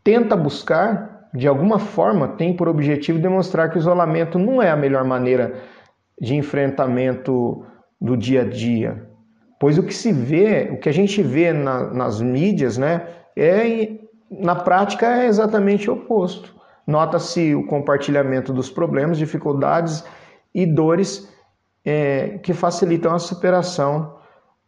tenta 0.03 0.35
buscar, 0.35 1.29
de 1.33 1.47
alguma 1.47 1.79
forma, 1.79 2.27
tem 2.29 2.55
por 2.55 2.67
objetivo 2.67 3.19
demonstrar 3.19 3.69
que 3.69 3.77
o 3.77 3.79
isolamento 3.79 4.37
não 4.37 4.61
é 4.61 4.69
a 4.69 4.75
melhor 4.75 5.03
maneira 5.03 5.61
de 6.19 6.35
enfrentamento 6.35 7.65
do 7.99 8.15
dia 8.15 8.41
a 8.41 8.45
dia, 8.45 9.07
Pois 9.59 9.77
o 9.77 9.83
que 9.83 9.93
se 9.93 10.11
vê, 10.11 10.69
o 10.71 10.77
que 10.77 10.89
a 10.89 10.93
gente 10.93 11.21
vê 11.21 11.51
na, 11.51 11.91
nas 11.91 12.21
mídias, 12.21 12.77
né, 12.77 13.07
é 13.35 13.97
na 14.29 14.55
prática 14.55 15.23
é 15.23 15.25
exatamente 15.25 15.89
o 15.89 15.93
oposto. 15.93 16.55
Nota-se 16.85 17.55
o 17.55 17.65
compartilhamento 17.65 18.53
dos 18.53 18.69
problemas, 18.69 19.17
dificuldades 19.17 20.03
e 20.53 20.65
dores 20.65 21.27
é, 21.83 22.37
que 22.39 22.53
facilitam 22.53 23.13
a 23.13 23.19
superação 23.19 24.15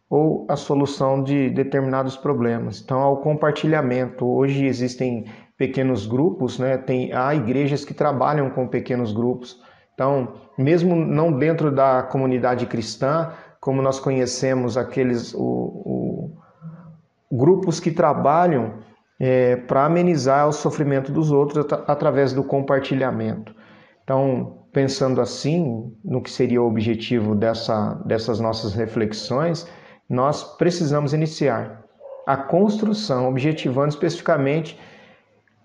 ou 0.10 0.46
a 0.50 0.56
solução 0.56 1.22
de 1.22 1.50
determinados 1.52 2.18
problemas. 2.18 2.82
Então, 2.82 3.00
ao 3.00 3.18
compartilhamento. 3.18 4.26
Hoje 4.26 4.66
existem 4.66 5.26
pequenos 5.56 6.08
grupos, 6.08 6.58
né? 6.58 6.78
Tem, 6.78 7.14
há 7.14 7.36
igrejas 7.36 7.86
que 7.86 7.94
trabalham 7.94 8.50
com 8.50 8.68
pequenos 8.68 9.12
grupos. 9.12 9.62
Então, 10.00 10.36
mesmo 10.58 10.96
não 10.96 11.30
dentro 11.30 11.70
da 11.70 12.02
comunidade 12.04 12.66
cristã, 12.68 13.34
como 13.60 13.82
nós 13.82 14.00
conhecemos 14.00 14.78
aqueles 14.78 15.34
o, 15.34 15.42
o, 15.42 16.38
grupos 17.30 17.82
que 17.82 17.92
trabalham 17.92 18.76
é, 19.20 19.58
para 19.58 19.84
amenizar 19.84 20.48
o 20.48 20.54
sofrimento 20.54 21.12
dos 21.12 21.34
outros 21.34 21.66
at 21.66 21.84
através 21.86 22.32
do 22.32 22.46
compartilhamento. 22.46 23.54
Então, 24.02 24.64
pensando 24.72 25.20
assim, 25.20 25.94
no 26.02 26.24
que 26.24 26.32
seria 26.32 26.62
o 26.62 26.68
objetivo 26.68 27.36
dessa, 27.36 27.96
dessas 28.06 28.40
nossas 28.40 28.74
reflexões, 28.74 29.68
nós 30.10 30.56
precisamos 30.56 31.14
iniciar 31.14 31.84
a 32.26 32.38
construção, 32.38 33.28
objetivando 33.28 33.90
especificamente 33.90 34.80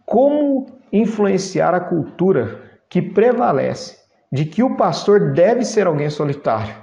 como 0.05 0.67
influenciar 0.93 1.73
a 1.73 1.79
cultura 1.79 2.81
que 2.89 3.01
prevalece 3.01 4.03
de 4.35 4.45
que 4.45 4.65
o 4.65 4.77
pastor 4.77 5.33
deve 5.33 5.65
ser 5.65 5.87
alguém 5.87 6.11
solitário 6.11 6.75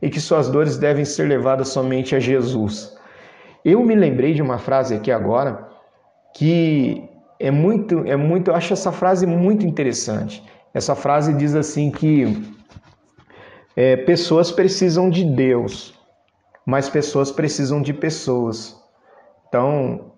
e 0.00 0.08
que 0.08 0.20
suas 0.20 0.48
dores 0.48 0.78
devem 0.78 1.04
ser 1.04 1.24
levadas 1.24 1.68
somente 1.68 2.14
a 2.14 2.20
Jesus. 2.20 2.96
Eu 3.64 3.82
me 3.82 3.96
lembrei 3.96 4.34
de 4.34 4.40
uma 4.40 4.56
frase 4.56 4.94
aqui 4.94 5.10
agora 5.10 5.68
que 6.32 7.02
é 7.40 7.50
muito, 7.50 8.04
é 8.06 8.14
muito, 8.14 8.52
eu 8.52 8.54
acho 8.54 8.72
essa 8.72 8.92
frase 8.92 9.26
muito 9.26 9.66
interessante. 9.66 10.44
Essa 10.72 10.94
frase 10.94 11.34
diz 11.34 11.56
assim 11.56 11.90
que 11.90 12.40
é, 13.74 13.96
pessoas 13.96 14.52
precisam 14.52 15.10
de 15.10 15.24
Deus, 15.24 15.98
mas 16.64 16.88
pessoas 16.88 17.32
precisam 17.32 17.82
de 17.82 17.92
pessoas. 17.92 18.80
Então, 19.48 20.12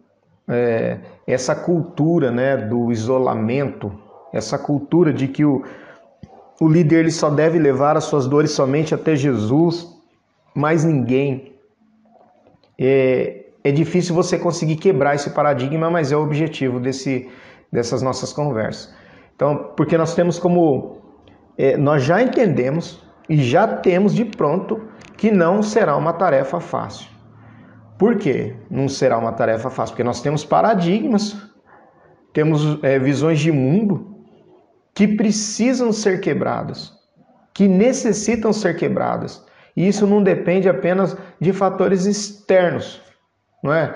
é, 0.46 0.98
essa 1.26 1.54
cultura 1.54 2.30
né, 2.30 2.58
do 2.58 2.92
isolamento, 2.92 3.90
essa 4.34 4.58
cultura 4.58 5.14
de 5.14 5.28
que 5.28 5.46
o, 5.46 5.64
o 6.60 6.68
líder 6.68 7.00
ele 7.00 7.10
só 7.10 7.30
deve 7.30 7.58
levar 7.58 7.96
as 7.96 8.04
suas 8.04 8.26
dores 8.26 8.52
somente 8.52 8.94
até 8.94 9.16
Jesus, 9.16 9.88
mais 10.54 10.84
ninguém. 10.84 11.52
É, 12.78 13.46
é 13.62 13.72
difícil 13.72 14.14
você 14.14 14.38
conseguir 14.38 14.76
quebrar 14.76 15.14
esse 15.14 15.30
paradigma, 15.30 15.90
mas 15.90 16.12
é 16.12 16.16
o 16.16 16.22
objetivo 16.22 16.78
desse, 16.78 17.28
dessas 17.72 18.02
nossas 18.02 18.32
conversas. 18.32 18.94
Então, 19.34 19.72
porque 19.76 19.98
nós 19.98 20.14
temos 20.14 20.38
como. 20.38 20.98
É, 21.56 21.76
nós 21.76 22.02
já 22.02 22.22
entendemos 22.22 23.02
e 23.28 23.42
já 23.42 23.66
temos 23.66 24.14
de 24.14 24.24
pronto 24.24 24.82
que 25.16 25.30
não 25.30 25.62
será 25.62 25.96
uma 25.96 26.12
tarefa 26.12 26.60
fácil. 26.60 27.08
Por 27.98 28.16
quê? 28.16 28.54
Não 28.70 28.88
será 28.88 29.18
uma 29.18 29.32
tarefa 29.32 29.70
fácil? 29.70 29.92
Porque 29.92 30.04
nós 30.04 30.20
temos 30.20 30.44
paradigmas, 30.44 31.36
temos 32.32 32.82
é, 32.82 32.98
visões 32.98 33.38
de 33.38 33.52
mundo 33.52 34.13
que 34.94 35.08
precisam 35.08 35.92
ser 35.92 36.20
quebradas, 36.20 36.92
que 37.52 37.66
necessitam 37.66 38.52
ser 38.52 38.76
quebradas. 38.76 39.44
E 39.76 39.88
isso 39.88 40.06
não 40.06 40.22
depende 40.22 40.68
apenas 40.68 41.16
de 41.40 41.52
fatores 41.52 42.06
externos, 42.06 43.02
não 43.62 43.72
é? 43.72 43.94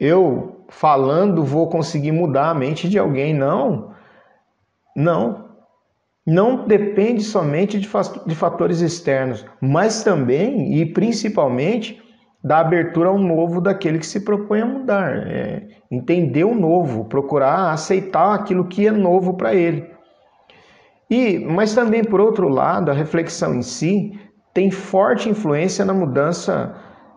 Eu 0.00 0.64
falando 0.68 1.44
vou 1.44 1.68
conseguir 1.68 2.10
mudar 2.10 2.50
a 2.50 2.54
mente 2.54 2.88
de 2.88 2.98
alguém, 2.98 3.32
não. 3.32 3.92
Não. 4.96 5.44
Não 6.26 6.66
depende 6.66 7.22
somente 7.22 7.78
de 7.78 8.34
fatores 8.34 8.80
externos, 8.80 9.44
mas 9.60 10.02
também 10.02 10.74
e 10.80 10.86
principalmente 10.86 12.02
da 12.42 12.58
abertura 12.58 13.08
ao 13.08 13.18
novo 13.18 13.60
daquele 13.60 13.98
que 13.98 14.06
se 14.06 14.20
propõe 14.20 14.60
a 14.60 14.66
mudar. 14.66 15.26
É, 15.28 15.68
entender 15.90 16.44
o 16.44 16.54
novo, 16.54 17.04
procurar 17.04 17.72
aceitar 17.72 18.34
aquilo 18.34 18.66
que 18.66 18.86
é 18.86 18.90
novo 18.90 19.34
para 19.34 19.54
ele. 19.54 19.93
E, 21.14 21.38
mas 21.38 21.72
também, 21.76 22.02
por 22.02 22.20
outro 22.20 22.48
lado, 22.48 22.90
a 22.90 22.94
reflexão 22.94 23.54
em 23.54 23.62
si 23.62 24.18
tem 24.52 24.68
forte 24.68 25.28
influência 25.28 25.84
na 25.84 25.94
mudança 25.94 26.74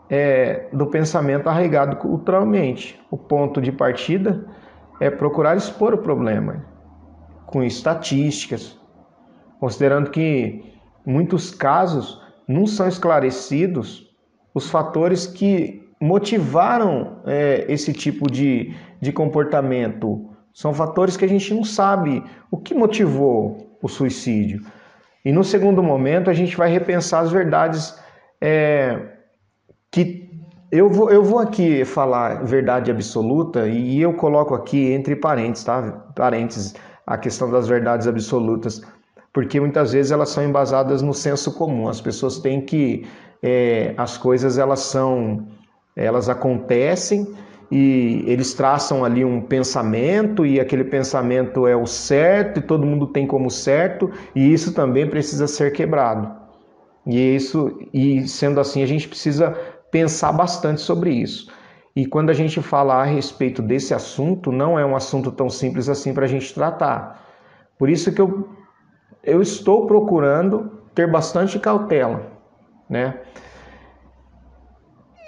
é, 0.08 0.68
do 0.72 0.86
pensamento 0.86 1.50
arraigado 1.50 1.96
culturalmente. 1.96 3.02
O 3.10 3.18
ponto 3.18 3.60
de 3.60 3.72
partida 3.72 4.46
é 5.00 5.10
procurar 5.10 5.58
expor 5.58 5.96
o 5.96 5.98
problema. 5.98 6.64
com 7.48 7.64
estatísticas, 7.64 8.78
considerando 9.60 10.12
que 10.12 10.64
muitos 11.06 11.50
casos 11.50 12.22
não 12.48 12.68
são 12.68 12.88
esclarecidos 12.88 14.14
os 14.54 14.70
fatores 14.70 15.26
que 15.26 15.82
motivaram 16.00 17.22
é, 17.26 17.66
esse 17.70 17.94
tipo 17.94 18.30
de, 18.30 18.76
de 19.02 19.12
comportamento. 19.12 20.30
São 20.54 20.74
fatores 20.74 21.16
que 21.16 21.24
a 21.26 21.30
gente 21.30 21.54
não 21.54 21.64
sabe 21.64 22.22
o 22.52 22.58
que 22.58 22.76
motivou 22.76 23.67
o 23.82 23.88
suicídio. 23.88 24.62
E 25.24 25.32
no 25.32 25.44
segundo 25.44 25.84
momento, 25.84 26.30
a 26.30 26.34
gente 26.34 26.56
vai 26.56 26.70
repensar 26.70 27.20
as 27.22 27.32
verdades 27.32 27.98
é, 28.40 29.00
que 29.92 30.28
eu 30.72 30.90
vou, 30.90 31.10
eu 31.10 31.24
vou 31.24 31.40
aqui 31.40 31.86
falar 31.86 32.44
verdade 32.44 32.92
absoluta 32.92 33.68
e 33.68 34.02
eu 34.02 34.14
coloco 34.14 34.54
aqui 34.54 34.92
entre 34.92 35.16
parênteses, 35.16 35.66
tá? 35.66 35.82
Parênteses, 36.16 36.76
a 37.06 37.18
questão 37.18 37.50
das 37.50 37.68
verdades 37.68 38.08
absolutas, 38.08 38.82
porque 39.32 39.60
muitas 39.60 39.94
vezes 39.94 40.12
elas 40.12 40.30
são 40.30 40.44
embasadas 40.44 41.02
no 41.02 41.14
senso 41.14 41.54
comum. 41.54 41.88
As 41.88 42.02
pessoas 42.02 42.40
têm 42.40 42.62
que 42.62 43.08
é, 43.42 43.94
as 43.98 44.18
coisas 44.18 44.58
elas 44.58 44.82
são, 44.82 45.48
elas 45.96 46.28
acontecem 46.28 47.36
e 47.72 48.24
eles 48.26 48.54
traçam 48.54 49.04
ali 49.04 49.26
um 49.26 49.42
pensamento 49.42 50.46
e 50.46 50.60
aquele 50.60 50.86
pensamento 50.86 51.68
é 51.68 51.76
o 51.76 51.86
certo 51.86 52.60
e 52.60 52.62
todo 52.64 52.86
mundo 52.86 53.08
tem 53.08 53.28
como 53.28 53.52
certo 53.52 54.10
e 54.34 54.54
isso 54.54 54.74
também 54.74 55.10
precisa 55.10 55.48
ser 55.48 55.72
quebrado. 55.72 56.32
E 57.06 57.36
isso 57.36 57.78
e 57.94 58.28
sendo 58.28 58.60
assim 58.60 58.82
a 58.82 58.86
gente 58.86 59.08
precisa 59.08 59.52
pensar 59.92 60.32
bastante 60.32 60.82
sobre 60.82 61.12
isso. 61.12 61.52
E 61.96 62.06
quando 62.06 62.30
a 62.30 62.34
gente 62.34 62.62
fala 62.62 62.96
a 62.96 63.04
respeito 63.04 63.62
desse 63.62 63.94
assunto, 63.94 64.52
não 64.52 64.78
é 64.78 64.86
um 64.86 64.96
assunto 64.96 65.32
tão 65.32 65.50
simples 65.50 65.90
assim 65.90 66.14
para 66.14 66.26
a 66.26 66.28
gente 66.28 66.54
tratar. 66.54 67.26
Por 67.78 67.90
isso 67.90 68.12
que 68.12 68.22
eu, 68.22 68.50
eu 69.24 69.42
estou 69.42 69.88
procurando 69.88 70.72
ter 70.94 71.10
bastante 71.10 71.60
cautela, 71.60 72.32
né? 72.90 73.20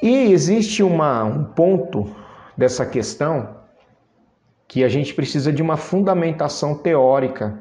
E 0.02 0.32
existe 0.32 0.82
uma, 0.82 1.24
um 1.24 1.44
ponto 1.44 2.16
dessa 2.60 2.86
questão 2.86 3.56
que 4.68 4.84
a 4.84 4.90
gente 4.90 5.14
precisa 5.14 5.52
de 5.52 5.62
uma 5.62 5.78
fundamentação 5.78 6.76
teórica 6.76 7.58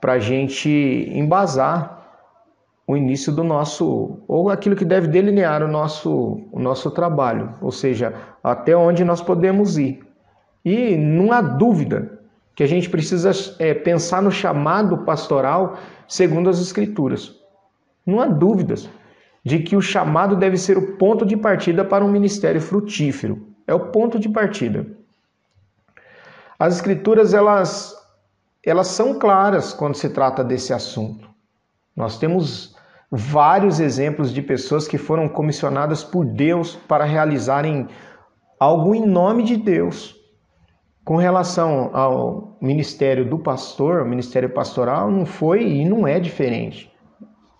para 0.00 0.14
a 0.14 0.18
gente 0.18 0.68
embasar 1.14 1.96
o 2.84 2.96
início 2.96 3.32
do 3.32 3.44
nosso, 3.44 4.18
ou 4.26 4.50
aquilo 4.50 4.74
que 4.74 4.84
deve 4.84 5.06
delinear 5.06 5.62
o 5.62 5.68
nosso, 5.68 6.48
o 6.50 6.58
nosso 6.58 6.90
trabalho, 6.90 7.54
ou 7.60 7.70
seja, 7.70 8.12
até 8.42 8.76
onde 8.76 9.04
nós 9.04 9.22
podemos 9.22 9.78
ir. 9.78 10.00
E 10.64 10.96
não 10.96 11.30
há 11.30 11.40
dúvida 11.40 12.18
que 12.56 12.64
a 12.64 12.66
gente 12.66 12.90
precisa 12.90 13.30
é, 13.60 13.72
pensar 13.72 14.20
no 14.20 14.32
chamado 14.32 14.98
pastoral 14.98 15.78
segundo 16.08 16.50
as 16.50 16.60
Escrituras. 16.60 17.36
Não 18.04 18.20
há 18.20 18.26
dúvidas 18.26 18.88
de 19.44 19.60
que 19.60 19.76
o 19.76 19.80
chamado 19.80 20.34
deve 20.34 20.56
ser 20.56 20.76
o 20.76 20.96
ponto 20.96 21.24
de 21.24 21.36
partida 21.36 21.84
para 21.84 22.04
um 22.04 22.10
ministério 22.10 22.60
frutífero. 22.60 23.47
É 23.68 23.74
o 23.74 23.90
ponto 23.90 24.18
de 24.18 24.28
partida. 24.30 24.86
As 26.58 26.74
Escrituras 26.74 27.34
elas, 27.34 27.94
elas 28.64 28.88
são 28.88 29.18
claras 29.18 29.74
quando 29.74 29.94
se 29.94 30.08
trata 30.08 30.42
desse 30.42 30.72
assunto. 30.72 31.28
Nós 31.94 32.18
temos 32.18 32.74
vários 33.10 33.78
exemplos 33.78 34.32
de 34.32 34.42
pessoas 34.42 34.88
que 34.88 34.98
foram 34.98 35.28
comissionadas 35.28 36.02
por 36.02 36.24
Deus 36.24 36.74
para 36.74 37.04
realizarem 37.04 37.86
algo 38.58 38.94
em 38.94 39.06
nome 39.06 39.44
de 39.44 39.56
Deus. 39.56 40.16
Com 41.04 41.16
relação 41.16 41.90
ao 41.94 42.56
ministério 42.60 43.28
do 43.28 43.38
pastor, 43.38 44.02
o 44.02 44.08
ministério 44.08 44.50
pastoral 44.50 45.10
não 45.10 45.24
foi 45.24 45.62
e 45.62 45.84
não 45.84 46.06
é 46.06 46.18
diferente. 46.18 46.92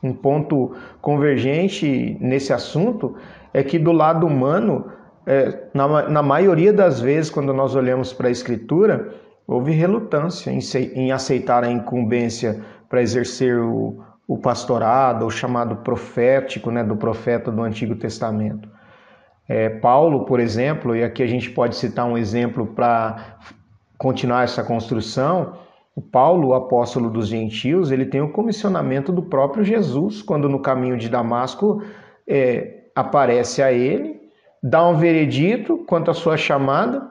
Um 0.02 0.12
ponto 0.12 0.74
convergente 1.00 2.16
nesse 2.20 2.52
assunto 2.52 3.16
é 3.52 3.62
que 3.62 3.78
do 3.78 3.92
lado 3.92 4.26
humano, 4.26 4.92
é, 5.28 5.68
na, 5.74 6.08
na 6.08 6.22
maioria 6.22 6.72
das 6.72 7.02
vezes, 7.02 7.30
quando 7.30 7.52
nós 7.52 7.74
olhamos 7.74 8.14
para 8.14 8.28
a 8.28 8.30
Escritura, 8.30 9.14
houve 9.46 9.72
relutância 9.72 10.50
em, 10.50 10.58
em 10.94 11.12
aceitar 11.12 11.62
a 11.62 11.70
incumbência 11.70 12.64
para 12.88 13.02
exercer 13.02 13.58
o, 13.58 14.02
o 14.26 14.38
pastorado, 14.38 15.26
o 15.26 15.30
chamado 15.30 15.76
profético 15.76 16.70
né, 16.70 16.82
do 16.82 16.96
profeta 16.96 17.52
do 17.52 17.62
Antigo 17.62 17.94
Testamento. 17.94 18.70
É, 19.46 19.68
Paulo, 19.68 20.24
por 20.24 20.40
exemplo, 20.40 20.96
e 20.96 21.04
aqui 21.04 21.22
a 21.22 21.26
gente 21.26 21.50
pode 21.50 21.76
citar 21.76 22.06
um 22.06 22.16
exemplo 22.16 22.66
para 22.66 23.36
continuar 23.98 24.44
essa 24.44 24.64
construção. 24.64 25.58
O 25.94 26.00
Paulo, 26.00 26.48
o 26.48 26.54
apóstolo 26.54 27.10
dos 27.10 27.28
gentios, 27.28 27.90
ele 27.90 28.06
tem 28.06 28.22
o 28.22 28.32
comissionamento 28.32 29.12
do 29.12 29.22
próprio 29.22 29.62
Jesus, 29.62 30.22
quando 30.22 30.48
no 30.48 30.60
caminho 30.60 30.96
de 30.96 31.10
Damasco 31.10 31.82
é, 32.26 32.84
aparece 32.94 33.62
a 33.62 33.70
ele, 33.70 34.17
dá 34.62 34.86
um 34.86 34.96
veredito 34.96 35.78
quanto 35.86 36.10
à 36.10 36.14
sua 36.14 36.36
chamada. 36.36 37.08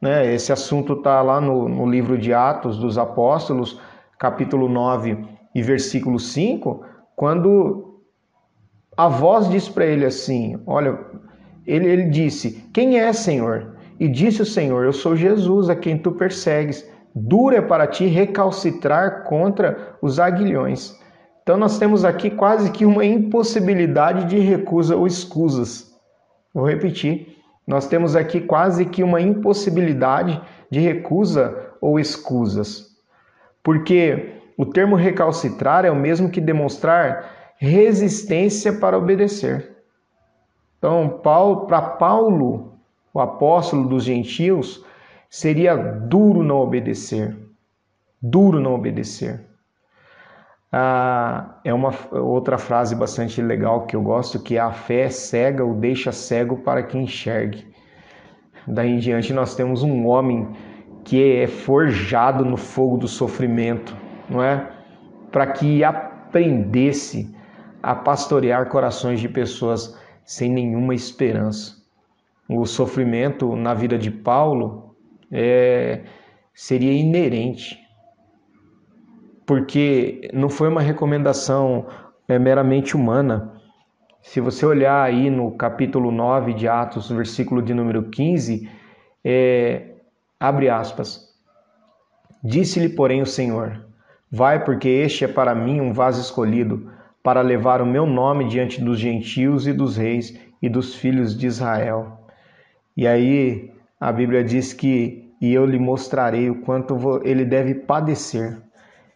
Né? 0.00 0.34
Esse 0.34 0.52
assunto 0.52 0.94
está 0.94 1.22
lá 1.22 1.40
no, 1.40 1.68
no 1.68 1.86
livro 1.86 2.18
de 2.18 2.32
Atos 2.32 2.78
dos 2.78 2.98
Apóstolos, 2.98 3.80
capítulo 4.18 4.68
9, 4.68 5.34
e 5.54 5.62
versículo 5.62 6.18
5, 6.18 6.84
quando 7.14 8.00
a 8.96 9.08
voz 9.08 9.48
diz 9.48 9.68
para 9.68 9.86
ele 9.86 10.04
assim: 10.04 10.60
Olha, 10.66 10.98
ele, 11.66 11.86
ele 11.86 12.04
disse: 12.04 12.68
Quem 12.72 12.98
é, 12.98 13.12
Senhor? 13.12 13.76
E 13.98 14.08
disse 14.08 14.42
o 14.42 14.46
Senhor: 14.46 14.84
Eu 14.84 14.92
sou 14.92 15.14
Jesus 15.14 15.70
a 15.70 15.76
quem 15.76 15.96
tu 15.96 16.12
persegues. 16.12 16.88
Dura 17.14 17.58
é 17.58 17.62
para 17.62 17.86
ti 17.86 18.06
recalcitrar 18.06 19.24
contra 19.24 19.96
os 20.02 20.18
aguilhões. 20.18 20.98
Então 21.42 21.56
nós 21.56 21.78
temos 21.78 22.04
aqui 22.04 22.30
quase 22.30 22.72
que 22.72 22.84
uma 22.84 23.04
impossibilidade 23.04 24.24
de 24.24 24.38
recusa 24.38 24.96
ou 24.96 25.06
escusas. 25.06 25.93
Vou 26.54 26.64
repetir. 26.64 27.36
Nós 27.66 27.88
temos 27.88 28.14
aqui 28.14 28.40
quase 28.40 28.86
que 28.86 29.02
uma 29.02 29.20
impossibilidade 29.20 30.40
de 30.70 30.78
recusa 30.78 31.72
ou 31.80 31.98
escusas. 31.98 32.96
Porque 33.62 34.34
o 34.56 34.64
termo 34.64 34.94
recalcitrar 34.94 35.84
é 35.84 35.90
o 35.90 35.96
mesmo 35.96 36.30
que 36.30 36.40
demonstrar 36.40 37.54
resistência 37.56 38.72
para 38.72 38.96
obedecer. 38.96 39.74
Então, 40.78 41.20
para 41.66 41.80
Paulo, 41.80 42.78
o 43.12 43.20
apóstolo 43.20 43.88
dos 43.88 44.04
gentios, 44.04 44.84
seria 45.30 45.74
duro 45.74 46.42
não 46.42 46.56
obedecer. 46.58 47.36
Duro 48.20 48.60
não 48.60 48.74
obedecer. 48.74 49.40
Ah, 50.76 51.60
é 51.62 51.72
uma 51.72 51.94
outra 52.10 52.58
frase 52.58 52.96
bastante 52.96 53.40
legal 53.40 53.86
que 53.86 53.94
eu 53.94 54.02
gosto, 54.02 54.40
que 54.40 54.56
é 54.56 54.60
a 54.60 54.72
fé 54.72 55.08
cega 55.08 55.64
o 55.64 55.72
deixa 55.72 56.10
cego 56.10 56.56
para 56.56 56.82
que 56.82 56.98
enxergue. 56.98 57.64
Daí 58.66 58.90
em 58.90 58.98
diante 58.98 59.32
nós 59.32 59.54
temos 59.54 59.84
um 59.84 60.04
homem 60.08 60.48
que 61.04 61.36
é 61.36 61.46
forjado 61.46 62.44
no 62.44 62.56
fogo 62.56 62.96
do 62.96 63.06
sofrimento, 63.06 63.96
não 64.28 64.42
é? 64.42 64.68
Para 65.30 65.46
que 65.46 65.84
aprendesse 65.84 67.32
a 67.80 67.94
pastorear 67.94 68.68
corações 68.68 69.20
de 69.20 69.28
pessoas 69.28 69.96
sem 70.24 70.50
nenhuma 70.50 70.92
esperança. 70.92 71.76
O 72.48 72.66
sofrimento 72.66 73.54
na 73.54 73.74
vida 73.74 73.96
de 73.96 74.10
Paulo 74.10 74.96
é, 75.30 76.00
seria 76.52 76.92
inerente, 76.92 77.78
porque 79.46 80.30
não 80.32 80.48
foi 80.48 80.68
uma 80.68 80.80
recomendação 80.80 81.86
é, 82.28 82.38
meramente 82.38 82.96
humana. 82.96 83.52
Se 84.22 84.40
você 84.40 84.64
olhar 84.64 85.02
aí 85.02 85.28
no 85.28 85.52
capítulo 85.52 86.10
9 86.10 86.54
de 86.54 86.66
Atos, 86.66 87.10
versículo 87.10 87.60
de 87.60 87.74
número 87.74 88.04
15, 88.04 88.68
é, 89.24 89.92
abre 90.40 90.68
aspas. 90.68 91.28
Disse-lhe, 92.42 92.88
porém, 92.88 93.22
o 93.22 93.26
Senhor: 93.26 93.84
Vai, 94.30 94.64
porque 94.64 94.88
este 94.88 95.24
é 95.24 95.28
para 95.28 95.54
mim 95.54 95.80
um 95.80 95.92
vaso 95.92 96.20
escolhido, 96.20 96.90
para 97.22 97.40
levar 97.40 97.80
o 97.80 97.86
meu 97.86 98.06
nome 98.06 98.48
diante 98.48 98.80
dos 98.80 98.98
gentios 98.98 99.66
e 99.66 99.72
dos 99.72 99.96
reis 99.96 100.38
e 100.60 100.68
dos 100.68 100.94
filhos 100.94 101.36
de 101.36 101.46
Israel. 101.46 102.26
E 102.96 103.06
aí 103.06 103.70
a 104.00 104.10
Bíblia 104.12 104.42
diz 104.42 104.72
que 104.72 105.24
e 105.40 105.52
eu 105.52 105.66
lhe 105.66 105.78
mostrarei 105.78 106.48
o 106.48 106.62
quanto 106.62 107.20
ele 107.22 107.44
deve 107.44 107.74
padecer. 107.74 108.58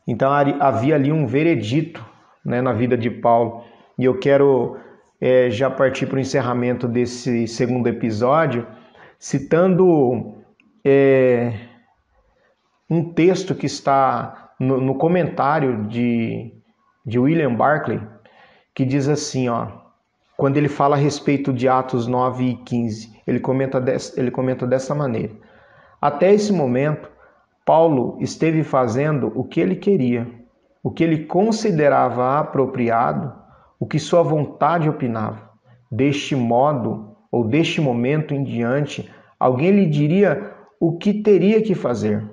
Então 0.09 0.33
havia 0.33 0.95
ali 0.95 1.13
um 1.13 1.27
veredito 1.27 2.03
né, 2.43 2.63
na 2.63 2.73
vida 2.73 2.97
de 2.97 3.11
Paulo. 3.11 3.63
E 3.99 4.07
eu 4.07 4.19
quero 4.19 4.79
é, 5.21 5.51
já 5.51 5.69
partir 5.69 6.07
para 6.07 6.17
o 6.17 6.21
encerramento 6.21 6.89
desse 6.89 7.47
segundo 7.47 7.87
episódio, 7.87 8.67
citando 9.19 10.35
é, 10.83 11.53
um 12.89 13.13
texto 13.13 13.55
que 13.55 13.67
está 13.67 14.55
no, 14.59 14.81
no 14.81 14.95
comentário 14.95 15.87
de, 15.89 16.55
de 17.05 17.19
William 17.19 17.55
Barclay, 17.55 18.01
que 18.75 18.87
diz 18.87 19.09
assim, 19.09 19.51
ó, 19.51 19.67
quando 20.39 20.57
ele 20.57 20.69
fala 20.69 20.97
a 20.97 20.99
respeito 20.99 21.53
de 21.53 21.69
Atos 21.69 22.07
9 22.07 22.45
e 22.45 22.55
15, 22.55 23.21
ele 23.27 23.41
comenta, 23.41 23.79
des, 23.79 24.17
ele 24.17 24.31
comenta 24.31 24.67
dessa 24.67 24.95
maneira. 24.95 25.35
Até 26.01 26.33
esse 26.33 26.53
momento, 26.53 27.11
Paulo 27.69 28.17
esteve 28.19 28.65
fazendo 28.65 29.31
o 29.35 29.45
que 29.45 29.61
ele 29.61 29.77
queria, 29.77 30.27
o 30.83 30.91
que 30.91 31.05
ele 31.05 31.27
considerava 31.27 32.39
apropriado, 32.39 33.31
o 33.79 33.87
que 33.87 33.99
sua 33.99 34.23
vontade 34.23 34.89
opinava. 34.89 35.51
Deste 35.93 36.35
modo, 36.35 37.15
ou 37.31 37.45
deste 37.45 37.79
momento 37.79 38.33
em 38.33 38.43
diante, 38.43 39.13
alguém 39.39 39.71
lhe 39.71 39.85
diria 39.85 40.51
o 40.81 40.97
que 40.97 41.13
teria 41.13 41.61
que 41.61 41.75
fazer. 41.75 42.27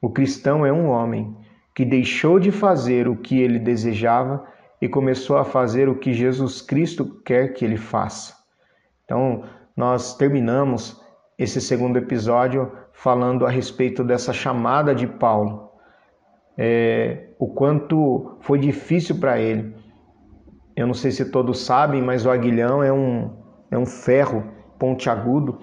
O 0.00 0.08
cristão 0.08 0.64
é 0.64 0.72
um 0.72 0.88
homem 0.88 1.36
que 1.74 1.84
deixou 1.84 2.40
de 2.40 2.50
fazer 2.50 3.06
o 3.06 3.16
que 3.16 3.38
ele 3.38 3.58
desejava 3.58 4.46
e 4.80 4.88
começou 4.88 5.36
a 5.36 5.44
fazer 5.44 5.90
o 5.90 5.98
que 5.98 6.14
Jesus 6.14 6.62
Cristo 6.62 7.20
quer 7.22 7.48
que 7.48 7.66
ele 7.66 7.76
faça. 7.76 8.34
Então, 9.04 9.44
nós 9.76 10.16
terminamos 10.16 10.99
esse 11.40 11.58
segundo 11.58 11.96
episódio 11.96 12.70
falando 12.92 13.46
a 13.46 13.50
respeito 13.50 14.04
dessa 14.04 14.30
chamada 14.30 14.94
de 14.94 15.06
Paulo, 15.06 15.70
é, 16.56 17.28
o 17.38 17.48
quanto 17.48 18.36
foi 18.40 18.58
difícil 18.58 19.18
para 19.18 19.40
ele. 19.40 19.74
Eu 20.76 20.86
não 20.86 20.92
sei 20.92 21.10
se 21.10 21.30
todos 21.30 21.60
sabem, 21.60 22.02
mas 22.02 22.26
o 22.26 22.30
aguilhão 22.30 22.82
é 22.82 22.92
um, 22.92 23.30
é 23.70 23.78
um 23.78 23.86
ferro 23.86 24.44
pontiagudo 24.78 25.58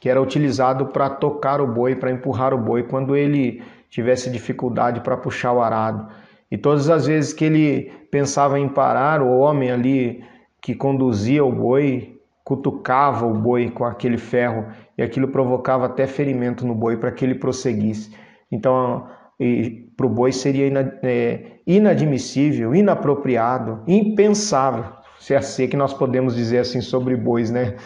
que 0.00 0.08
era 0.08 0.22
utilizado 0.22 0.86
para 0.86 1.10
tocar 1.10 1.60
o 1.60 1.66
boi, 1.66 1.94
para 1.94 2.10
empurrar 2.10 2.54
o 2.54 2.58
boi 2.58 2.84
quando 2.84 3.14
ele 3.14 3.62
tivesse 3.90 4.30
dificuldade 4.30 5.02
para 5.02 5.18
puxar 5.18 5.52
o 5.52 5.60
arado. 5.60 6.08
E 6.50 6.56
todas 6.56 6.88
as 6.88 7.06
vezes 7.06 7.34
que 7.34 7.44
ele 7.44 7.92
pensava 8.10 8.58
em 8.58 8.68
parar, 8.68 9.20
o 9.20 9.38
homem 9.40 9.70
ali 9.70 10.24
que 10.62 10.74
conduzia 10.74 11.44
o 11.44 11.52
boi 11.52 12.18
cutucava 12.42 13.26
o 13.26 13.34
boi 13.34 13.70
com 13.70 13.84
aquele 13.84 14.16
ferro 14.16 14.68
e 14.98 15.02
aquilo 15.02 15.28
provocava 15.28 15.86
até 15.86 16.06
ferimento 16.06 16.66
no 16.66 16.74
boi 16.74 16.96
para 16.96 17.12
que 17.12 17.24
ele 17.24 17.36
prosseguisse. 17.36 18.10
Então, 18.50 19.06
para 19.96 20.06
o 20.06 20.10
boi 20.10 20.32
seria 20.32 20.98
é, 21.02 21.40
inadmissível, 21.64 22.74
inapropriado, 22.74 23.82
impensável, 23.86 24.84
se 25.20 25.34
é 25.34 25.36
assim 25.36 25.68
que 25.68 25.76
nós 25.76 25.94
podemos 25.94 26.34
dizer 26.34 26.58
assim 26.58 26.80
sobre 26.80 27.16
bois, 27.16 27.50
né? 27.50 27.76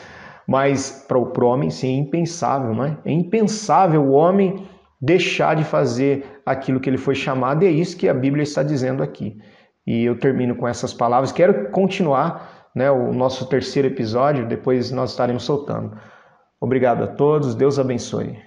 Mas 0.47 1.05
para 1.07 1.19
o 1.19 1.47
homem, 1.47 1.71
sim, 1.71 1.89
é 1.89 1.99
impensável, 1.99 2.75
não 2.75 2.85
é? 2.85 2.99
É 3.05 3.13
impensável 3.13 4.03
o 4.03 4.13
homem 4.13 4.67
deixar 5.01 5.55
de 5.57 5.65
fazer 5.65 6.41
aquilo 6.47 6.81
que 6.81 6.89
ele 6.89 6.99
foi 6.99 7.15
chamado, 7.15 7.65
e 7.65 7.67
é 7.67 7.71
isso 7.71 7.97
que 7.97 8.09
a 8.09 8.15
Bíblia 8.15 8.43
está 8.43 8.63
dizendo 8.63 9.03
aqui. 9.03 9.37
E 9.87 10.05
eu 10.05 10.19
termino 10.19 10.55
com 10.55 10.67
essas 10.67 10.93
palavras. 10.95 11.33
Quero 11.33 11.71
continuar 11.71 12.71
né, 12.75 12.91
o 12.91 13.13
nosso 13.13 13.47
terceiro 13.49 13.89
episódio, 13.89 14.47
depois 14.47 14.91
nós 14.91 15.11
estaremos 15.11 15.43
soltando. 15.43 15.97
Obrigado 16.63 17.03
a 17.03 17.09
todos, 17.09 17.57
Deus 17.57 17.77
abençoe. 17.77 18.39